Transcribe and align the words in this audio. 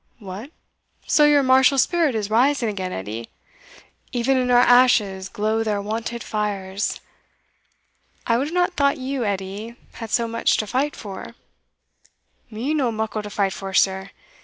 "What! 0.17 0.49
so 1.05 1.25
your 1.25 1.43
martial 1.43 1.77
spirit 1.77 2.15
is 2.15 2.31
rising 2.31 2.69
again, 2.69 2.91
Edie? 2.91 3.29
Even 4.11 4.35
in 4.35 4.49
our 4.49 4.57
ashes 4.57 5.29
glow 5.29 5.63
their 5.63 5.79
wonted 5.79 6.23
fires! 6.23 6.99
I 8.25 8.39
would 8.39 8.51
not 8.51 8.69
have 8.71 8.77
thought 8.77 8.97
you, 8.97 9.23
Edie, 9.25 9.75
had 9.93 10.09
so 10.09 10.27
much 10.27 10.57
to 10.57 10.65
fight 10.65 10.95
for?" 10.95 11.35
"Me 12.49 12.73
no 12.73 12.91
muckle 12.91 13.21
to 13.21 13.29
fight 13.29 13.53
for, 13.53 13.75
sir? 13.75 14.09